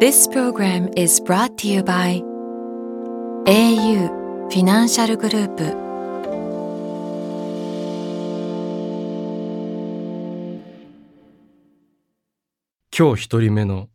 [0.00, 2.22] This program is brought to you by
[3.44, 4.08] au
[4.48, 5.64] フィナンシャルグループ
[12.96, 13.90] 今日一人目の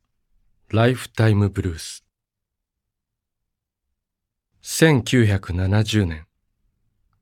[0.69, 2.05] ライフタイムブルース
[4.61, 6.27] 1970年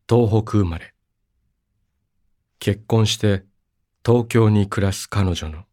[0.10, 0.94] 東北生まれ
[2.60, 3.46] 結婚して
[4.06, 5.64] 東京に暮らす彼女の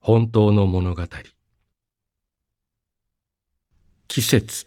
[0.00, 1.02] 本当の物語
[4.12, 4.66] 季節。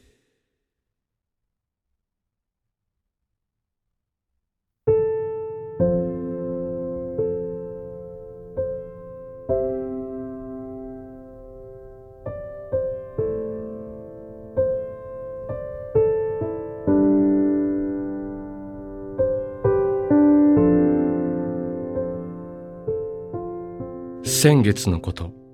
[24.23, 25.44] 先月のこと。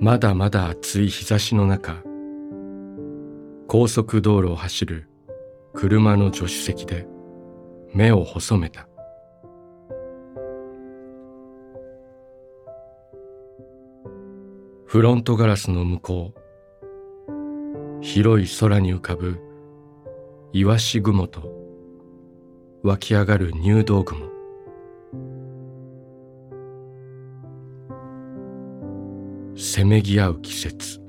[0.00, 2.04] まだまだ暑い日差しの中
[3.66, 5.08] 高速道路を走る
[5.74, 7.04] 車の助手席で
[7.92, 8.88] 目を細めた。
[14.86, 16.32] フロントガラスの向こ
[17.28, 19.40] う広い空に浮かぶ
[20.52, 21.52] イワシ雲と
[22.84, 24.37] 湧き上がる入道雲。
[29.60, 31.00] せめぎ合う季節。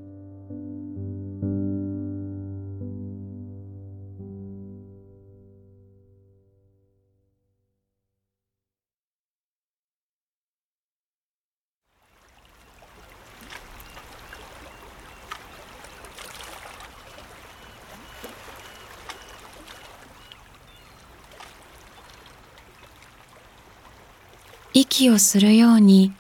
[24.73, 26.13] 息をするように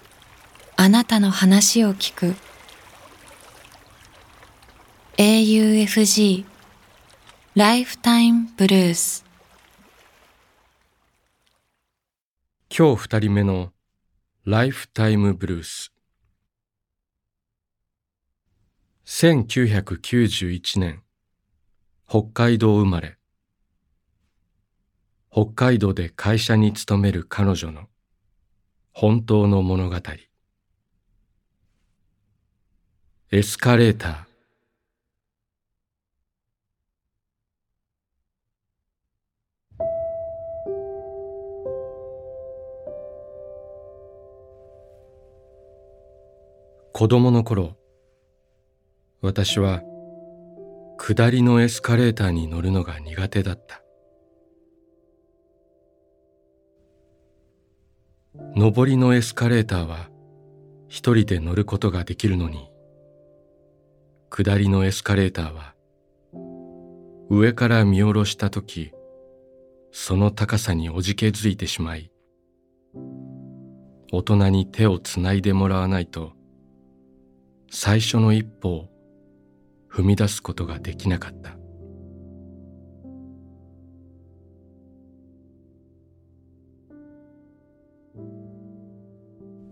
[0.81, 2.35] あなたの話を聞く。
[5.17, 6.45] AUFG
[7.53, 9.25] ライフタイムブルース
[12.73, 13.73] 今日二人目の
[14.45, 15.91] ライフタイムブルース
[19.05, 21.03] 1991年。
[22.07, 23.17] 北海道生まれ。
[25.29, 27.89] 北海道で会社に勤める彼女の
[28.93, 29.97] 本当の物語。
[33.31, 34.17] エスカレーター。
[46.91, 47.77] 子供の頃
[49.21, 49.83] 私は
[50.97, 53.83] 下りのエスカレーターに乗るのが苦手だった。
[58.55, 60.09] 上りのエスカレーターは
[60.87, 62.71] 一人で乗ることができるのに
[64.29, 65.73] 下りのエスカレーターは
[67.29, 68.91] 上から見下ろした時
[69.91, 72.11] その高さにおじけづいてしまい
[74.11, 76.33] 大人に手をつないでもらわないと
[77.71, 78.89] 最初の一歩を
[79.91, 81.59] 踏み出すことができなかった。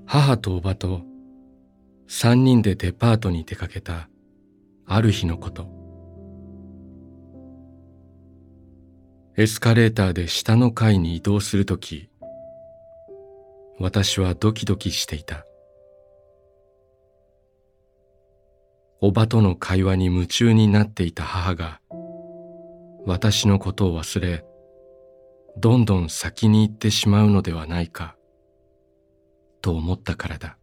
[0.09, 1.01] 母とおばと
[2.07, 4.09] 三人でデパートに出かけた
[4.89, 5.67] ある日のこと。
[9.35, 12.09] エスカレーターで下の階に移動するとき
[13.79, 15.45] 私はドキドキしていた。
[18.99, 21.81] おばとの会話に夢中になっていた母が
[23.05, 24.43] 私のことを忘れ
[25.57, 28.15] どんどん先に行ってしまうのではないか
[29.61, 30.57] と思ったからだ。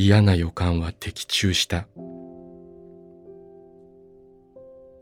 [0.00, 1.88] 嫌な予感は的中した。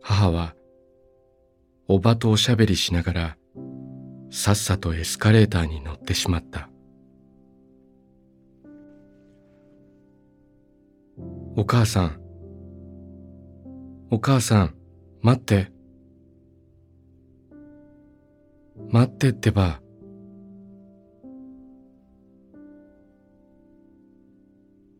[0.00, 0.54] 母は
[1.86, 3.36] おばとおしゃべりしながら
[4.30, 6.70] さっさとエスカレーターに乗ってしまった。
[11.56, 12.18] お母さん
[14.10, 14.74] お母さん
[15.20, 15.70] 待って。
[18.88, 19.82] 待ってってば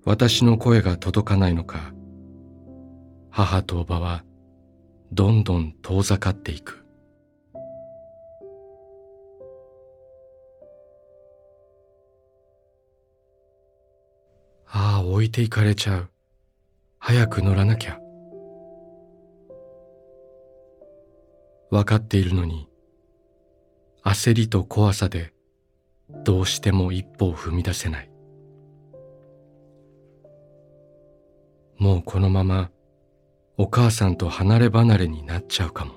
[0.07, 1.93] 私の声が届かないのか。
[3.29, 4.25] 母とおばは
[5.11, 6.87] どんどん遠ざかっていく。
[14.69, 16.11] ああ置いていかれちゃう。
[17.01, 17.99] 早く乗らなきゃ。
[21.69, 22.69] 分かっているのに
[24.05, 25.33] 焦りと怖さで
[26.23, 28.16] どうしても一歩を踏み出せない。
[31.79, 32.71] もうこのまま
[33.59, 35.95] お母さんと離れ離れになっちゃうかも。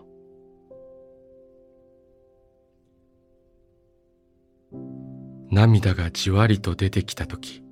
[5.52, 7.64] 涙がじわりと出てきた時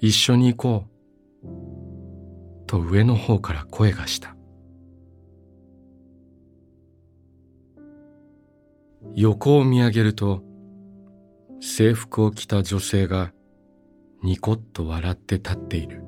[0.00, 0.84] 一緒に行こ
[1.44, 4.34] うと上の方から声がした。
[9.14, 10.42] 横を見上げると
[11.60, 13.32] 制服を着た女性が
[14.22, 16.02] ニコッと笑って立っている。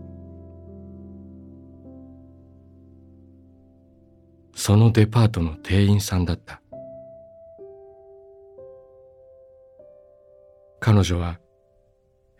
[4.54, 6.60] そのデパートの店員さんだった。
[10.80, 11.38] 彼女は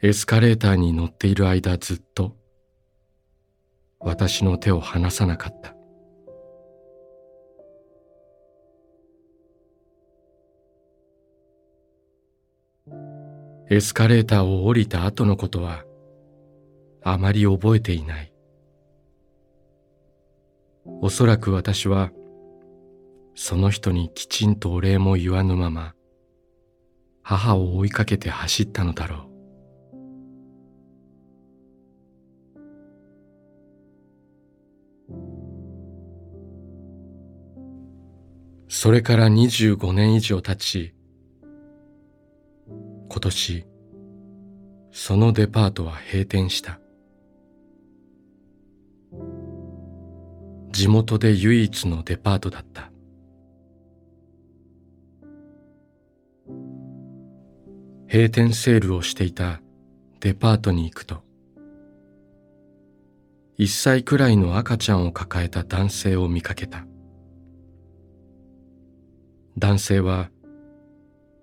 [0.02, 2.37] エスカレーターに乗っている間ずっと
[3.99, 5.80] 私の手を離さなかった。
[13.72, 15.84] エスカレーターを降りた後のことは
[17.05, 18.32] あまり覚えていない。
[21.00, 22.11] おそらく私は
[23.37, 25.94] その人にきちんとお礼も言わぬまま
[27.22, 29.20] 母を追いかけて走ったのだろう。
[38.69, 40.94] それから25年以上経ち
[43.12, 43.67] 今年
[44.93, 46.79] そのデパートは閉店した。
[50.71, 52.93] 地元で唯一のデパートだった。
[58.07, 59.61] 閉店セールをしていた
[60.21, 61.25] デパートに行くと
[63.59, 66.87] 1歳くらいの赤ちゃんを抱えた男性を見かけた。
[69.59, 70.31] 男性は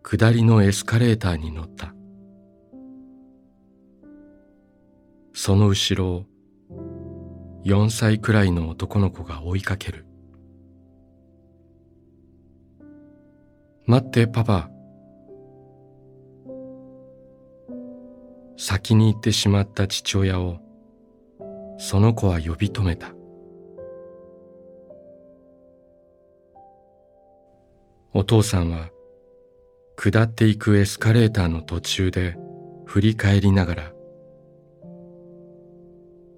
[0.09, 1.93] 下りのエスカレーターに乗った。
[5.33, 6.25] その後ろを
[7.65, 10.05] 4歳くらいの男の子が追いかける。
[13.85, 14.69] 待ってパパ。
[18.55, 20.59] 先に行ってしまった父親を
[21.77, 23.11] その子は呼び止めた。
[28.13, 28.89] お父さんは
[29.99, 32.37] 下っていくエスカレーターの途中で
[32.85, 33.91] 振り返りながら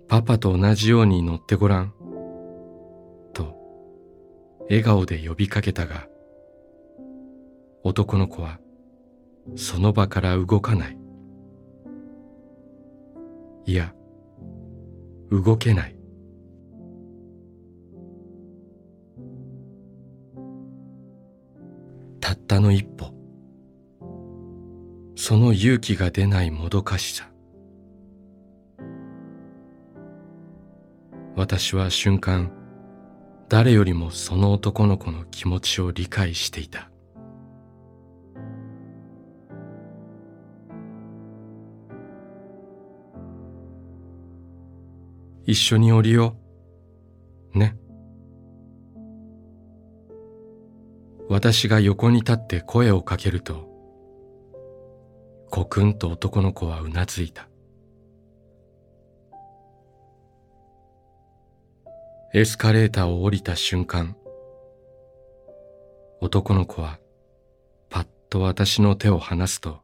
[0.07, 1.93] パパと同じように乗ってごらん
[3.33, 3.53] と
[4.69, 6.07] 笑顔で呼びかけたが
[7.83, 8.59] 男の子は
[9.57, 10.97] その場から動かない。
[13.65, 13.93] いや
[15.31, 15.95] 動けない。
[22.21, 23.18] たったの一歩。
[25.21, 27.29] その勇気が出ないもどかしさ。
[31.35, 32.53] 私は瞬間
[33.49, 36.89] 誰よりもその男の子の気持ちを理解していた。
[45.45, 46.37] 一緒に降りよ
[47.53, 47.59] う。
[47.59, 47.75] ね。
[51.27, 53.68] 私が横に立って声をかけると
[55.49, 57.49] コクンと男の子はうなずいた。
[62.31, 64.15] エスカレーターを降りた瞬間
[66.21, 66.99] 男の子は
[67.89, 69.81] パッと私の手を離すと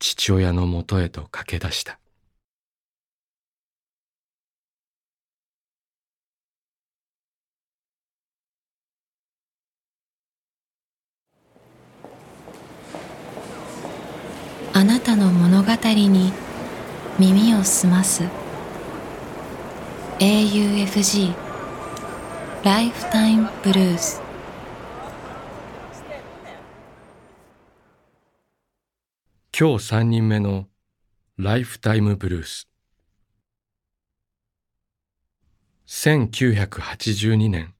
[0.00, 1.99] 父親のもとへと駆け出した。
[15.10, 16.32] あなたの物語に
[17.18, 18.22] 耳を澄ます。
[20.20, 21.34] AUFG
[22.62, 24.22] ライフタイムブルース
[29.58, 30.68] 今日三人目の
[31.38, 32.68] ライフタイムブルース
[35.88, 37.74] 1982年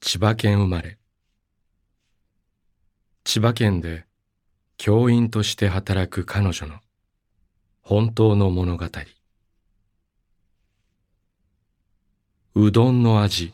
[0.00, 0.98] 千葉県生まれ。
[3.24, 4.05] 千葉県で
[4.78, 6.74] 教員として働く彼女の
[7.82, 8.86] 本当の物語。
[12.54, 13.52] うどんの味。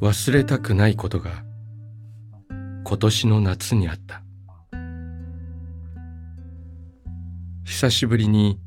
[0.00, 1.42] 忘れたくないことが
[2.84, 4.25] 今年の夏にあった。
[7.66, 8.60] 久しぶりに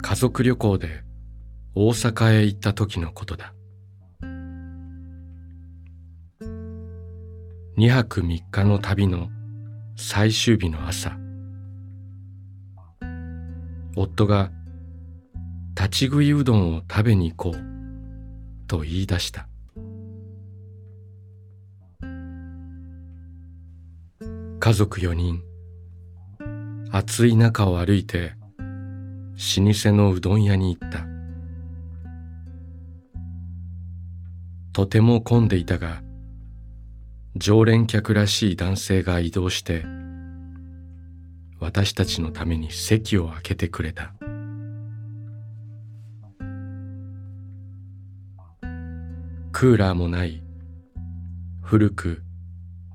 [0.00, 1.02] 家族旅行で
[1.74, 3.52] 大阪へ行った時のことだ。
[7.76, 9.28] 2泊3日の旅の
[9.96, 11.18] 最終日の朝
[13.96, 14.52] 夫が
[15.76, 17.60] 立ち食いうどんを食べに行こう
[18.68, 19.48] と言い出した。
[24.60, 25.42] 家族4人
[26.96, 31.04] 暑い中を歩いて老舗のうどん屋に行った。
[34.72, 36.02] とても混んでいたが
[37.34, 39.84] 常連客らしい男性が移動して
[41.58, 44.14] 私たちのために席を空けてくれた。
[49.50, 50.44] クーラーもない
[51.60, 52.22] 古く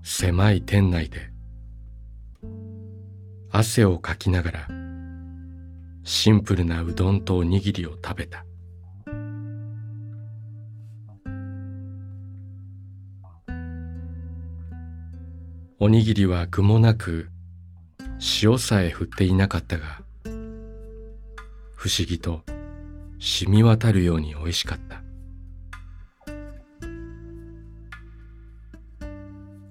[0.03, 1.33] 狭い店内で
[3.51, 4.67] 汗をかきながら
[6.03, 8.45] シンプルなうどんとおにぎりを食べた。
[15.81, 17.29] おにぎりは具もなく
[18.43, 20.01] 塩さえ振っていなかったが
[21.73, 22.41] 不思議と
[23.19, 25.01] 染み渡るように美味しかった。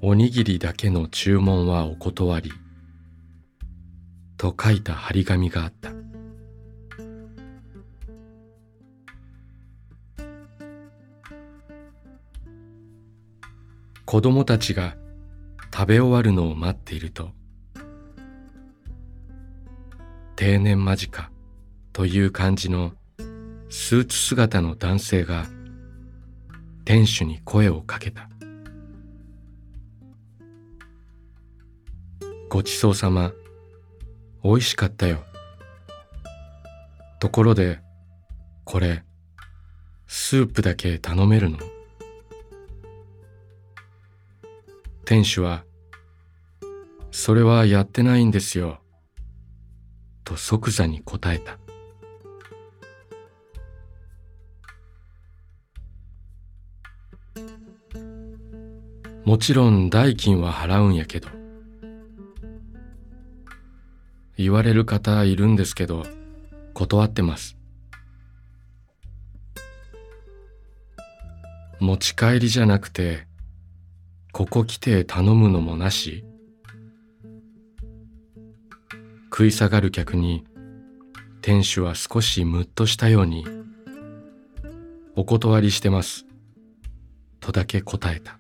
[0.00, 2.52] おにぎりだけの注文はお断り。
[4.38, 5.92] と書いた張り紙があった。
[14.06, 14.96] 子供たちが
[15.70, 17.28] 食べ終わるのを待っていると
[20.34, 21.30] 定年間近
[21.92, 22.92] という感じの
[23.68, 25.44] スーツ姿の男性が
[26.86, 28.30] 店主に声をかけた。
[32.48, 33.32] ごちそうさま。
[34.42, 35.24] 美味しかったよ。
[37.20, 37.80] ところで、
[38.64, 39.04] これ、
[40.06, 41.58] スープだけ頼めるの？
[45.04, 45.64] 店主は、
[47.10, 48.80] それはやってないんですよ。
[50.24, 51.58] と即座に答えた。
[59.24, 61.28] もちろん代金は払うんやけど、
[64.38, 66.06] 言われる方いるんですけど
[66.72, 67.56] 断ってます。
[71.80, 73.26] 持ち帰りじゃなくて
[74.32, 76.24] ここ来て頼むのもなし。
[79.24, 80.44] 食い下がる客に
[81.42, 83.44] 店主は少しムッとしたように
[85.14, 86.26] お断りしてます。
[87.40, 88.38] とだけ答えた。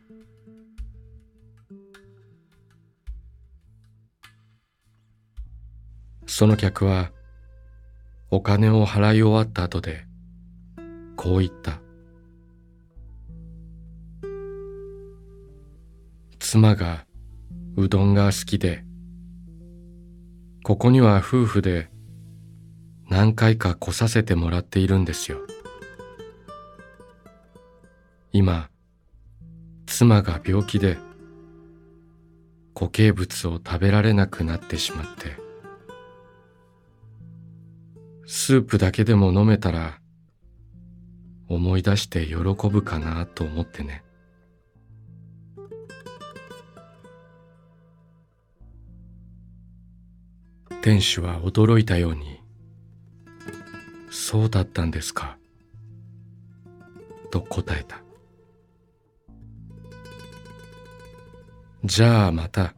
[6.38, 7.10] その客は
[8.30, 10.04] お金を払い終わった後で
[11.16, 11.80] こう言った。
[16.38, 17.06] 妻が
[17.74, 18.84] うどんが好きで
[20.62, 21.90] ここには夫婦で
[23.08, 25.38] 何回か来させてもらっているんですよ。
[28.30, 28.70] 今
[29.86, 30.98] 妻が病気で
[32.76, 35.47] 固形物を食べられなくなってしまって。
[38.30, 40.00] スープだけでも飲めたら
[41.48, 44.04] 思い出して喜ぶかなと思ってね。
[50.82, 52.38] 店主は驚いたように
[54.12, 55.38] 「そうだったんですか」
[57.32, 58.02] と答えた
[61.82, 62.74] 「じゃあまた」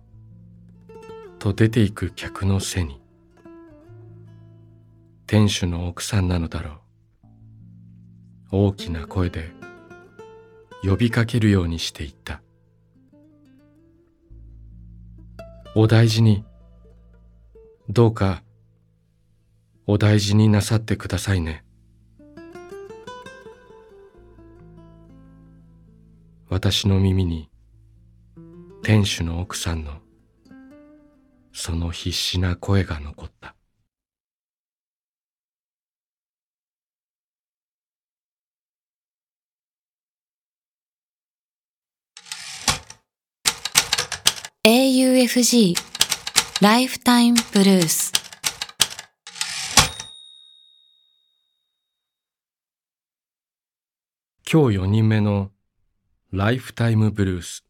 [1.40, 3.00] と出ていく客の背に
[5.31, 6.77] 店主の奥さんなのだろう。
[8.51, 9.53] 大きな声で
[10.83, 12.43] 呼びかけるようにして言った。
[15.77, 16.45] お大事に。
[17.89, 18.43] どうか
[19.87, 21.65] お大事になさってくださいね。
[26.49, 27.49] 私の耳に
[28.83, 29.93] 店主の奥さんの
[31.53, 33.55] その必死な声が残った
[44.62, 45.75] 「AUFG
[46.61, 48.12] ライフタイムブルース」
[54.52, 55.50] 今日4人目の
[56.31, 57.64] ライフタイムブルース。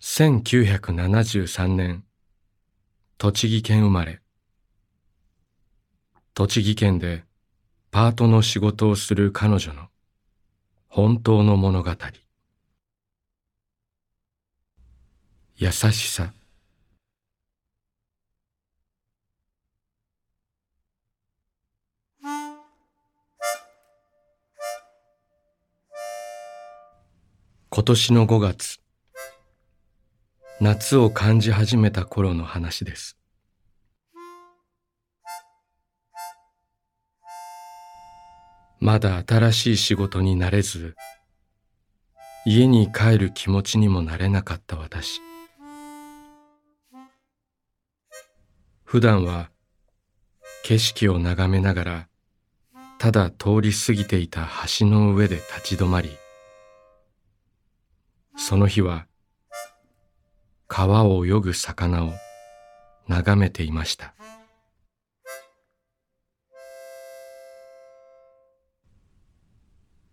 [0.00, 2.04] 1973年
[3.18, 4.20] 栃木県生まれ。
[6.34, 7.24] 栃木県で
[7.90, 9.88] パートの仕事をする彼女の
[10.86, 11.90] 本当の物語。
[15.56, 16.32] 優しさ。
[27.70, 28.80] 今年の5月
[30.60, 33.16] 夏を感じ始めた頃の話です。
[38.80, 40.96] まだ新しい仕事になれず
[42.44, 45.20] 家に帰る気持ちにもなれなかった私。
[48.94, 49.50] 普段は
[50.62, 52.08] 景色を眺めながら
[53.00, 54.48] ただ通り過ぎていた
[54.78, 56.10] 橋の上で立ち止まり
[58.36, 59.08] その日は
[60.68, 62.12] 川を泳ぐ魚を
[63.08, 64.14] 眺めていました。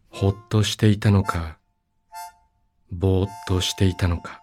[0.10, 1.60] ほっとしていたのか
[2.92, 4.42] ぼーっとしていたのか。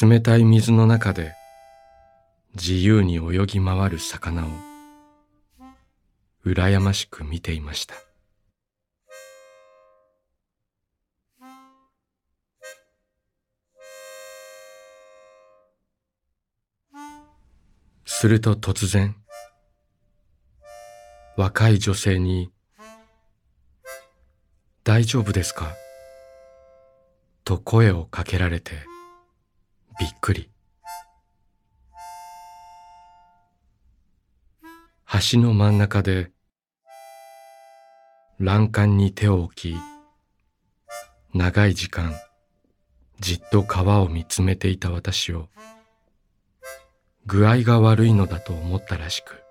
[0.00, 1.39] 冷たい水の中で
[2.54, 4.48] 自由に泳ぎ回る魚を
[6.44, 7.94] 羨ましく見ていました
[18.04, 19.16] すると突然
[21.36, 22.52] 若い女性に
[24.84, 25.72] 「大丈夫ですか?」
[27.44, 28.72] と声をかけられて
[29.98, 30.50] びっくり
[35.12, 36.30] 橋の真ん中で
[38.38, 39.76] 欄干に手を置き
[41.34, 42.14] 長い時間
[43.18, 45.48] じっと川を見つめていた私を
[47.26, 49.42] 具合が悪いのだと思ったらしく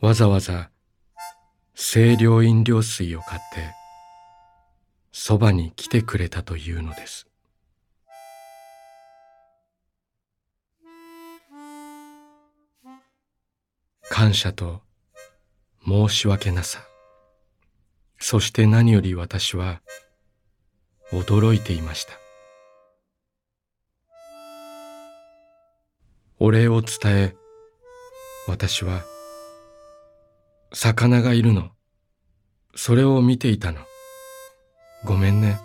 [0.00, 0.70] わざわざ
[1.76, 3.72] 清涼飲料水を買って
[5.12, 7.28] そばに来てくれたというのです。
[14.16, 14.80] 感謝と
[15.84, 16.78] 申し訳なさ
[18.20, 19.82] そして何より私は
[21.10, 22.12] 驚いていました
[26.38, 27.34] お礼を伝え、
[28.46, 29.02] 私は、
[30.72, 31.70] 魚がいるの。
[32.76, 33.80] それを見ていたの。
[35.04, 35.58] ごめんね。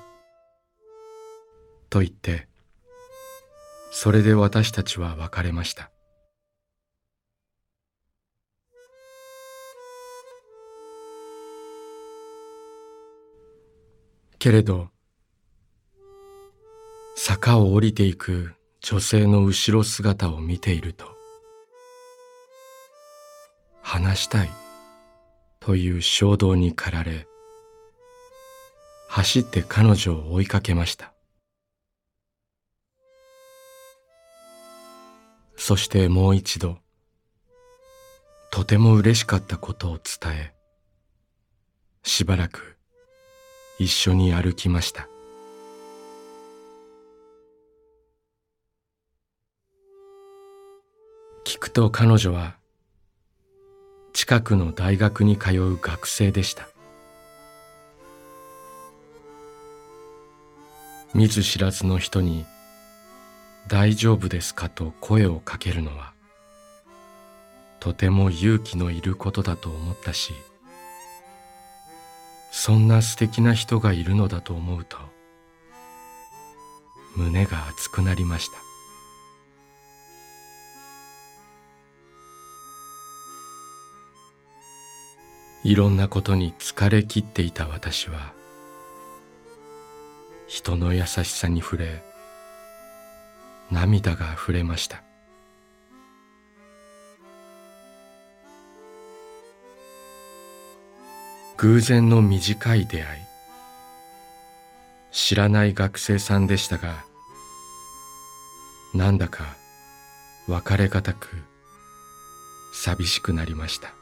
[1.91, 2.47] と言って、
[3.91, 5.91] それで私たちは別れました。
[14.39, 14.87] けれど、
[17.17, 21.05] 坂を降りていく女性の後ろ姿を見ていると
[23.81, 24.49] 話したい
[25.59, 27.27] という衝動に駆られ
[29.09, 31.13] 走って彼女を追いかけました。
[35.57, 36.77] そしてもう一度
[38.51, 40.53] とても嬉しかったことを伝え
[42.03, 42.78] しばらく
[43.79, 45.07] 一緒に歩きました
[51.45, 52.57] 聞くと彼女は
[54.11, 56.67] 近くの大学に通う学生でした
[61.13, 62.45] 見ず知らずの人に
[63.67, 66.13] 「大丈夫ですか?」と声をかけるのは
[67.79, 70.33] とても勇気のいることだと思ったし
[72.61, 74.97] そんな素敵な人がいるのだと思うと
[77.15, 78.57] 胸が熱くなりました。
[85.63, 88.33] いろんなことに疲れきっていた私は
[90.47, 92.03] 人の優しさに触れ
[93.71, 95.08] 涙が溢れました。
[101.61, 103.21] 偶然の短い出会い。
[105.11, 107.03] 知らない学生さんでしたが
[108.93, 109.43] なんだか
[110.47, 111.27] 別れがたく
[112.73, 113.93] 寂しくなりました。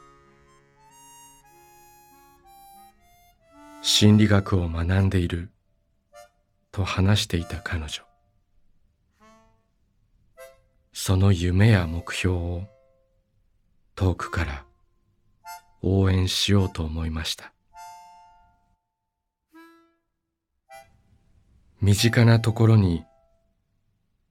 [3.82, 5.50] 心理学を学んでいる
[6.70, 8.04] と話していた彼女。
[10.92, 12.62] その夢や目標を
[13.96, 14.67] 遠くから
[15.82, 17.52] 応援しようと思いました。
[21.80, 23.04] 身近なところに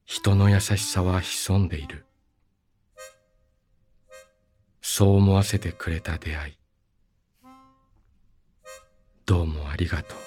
[0.06, 2.06] 人の優しさは潜んでいる。
[4.82, 6.58] そう思わせてくれた出会い。
[9.26, 10.27] どうもありがとう。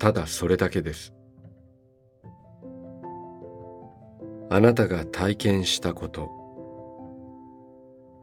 [0.00, 1.12] ただそれだけです。
[4.48, 6.30] あなたが体験したこと。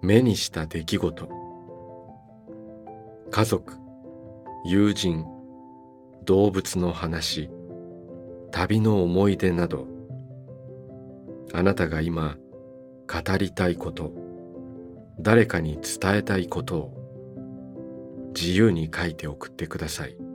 [0.02, 1.30] 目にした出来事。
[3.30, 3.76] 家族
[4.66, 5.24] 友人
[6.26, 7.52] 動物の話。
[8.52, 9.86] 旅の思い出など。
[11.54, 12.38] あなたが今
[13.08, 14.12] 語りたいこと。
[15.20, 18.32] 誰かに伝えたいことを。
[18.36, 20.27] 自由に書いて送ってください。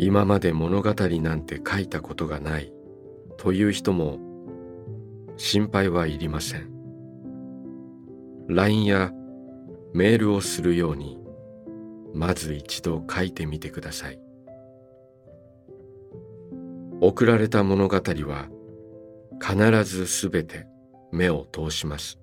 [0.00, 2.72] 今まで物語なんて書いたことがない
[3.36, 4.20] という人も
[5.36, 6.70] 心配はいりません。
[8.48, 9.12] LINE や
[9.92, 11.18] メールをするように
[12.14, 14.20] まず一度書いてみてください。
[17.00, 18.48] 送られた物語は
[19.40, 20.66] 必ずすべて
[21.10, 22.18] 目を通します。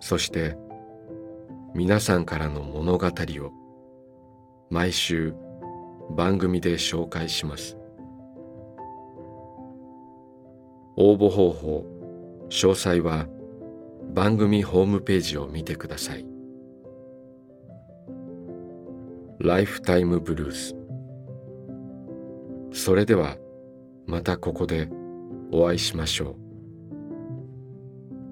[0.00, 0.56] そして
[1.74, 3.59] 皆さんからの物語を
[4.70, 5.34] 毎週
[6.16, 7.76] 番組で紹介します。
[10.96, 11.84] 応募方法
[12.48, 13.26] 詳細は
[14.14, 16.24] 番組ホームページを見てください。
[19.40, 20.76] ライフタイムブルース。
[22.72, 23.36] それでは
[24.06, 24.88] またここで
[25.50, 26.36] お会いしましょ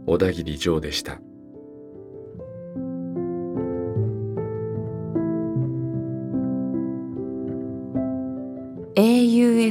[0.07, 0.11] う。
[0.12, 1.20] 小田切ジョーでした。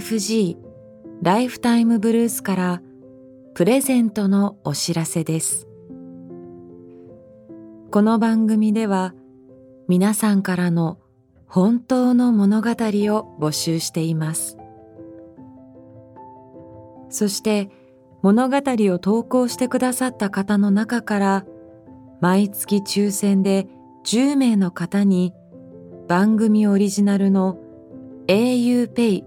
[0.07, 0.55] FG
[1.21, 2.81] ライフタイムブルースから
[3.55, 5.67] プレゼントのお知らせです。
[7.91, 9.13] この番組では
[9.89, 10.97] 皆さんからの
[11.45, 14.57] 本当の物語を募集しています。
[17.09, 17.69] そして
[18.21, 21.45] 物語を投稿してくださった方の中から
[22.21, 23.67] 毎月抽選で
[24.05, 25.33] 10名の方に
[26.07, 27.59] 番組オリジナルの
[28.27, 29.26] auPay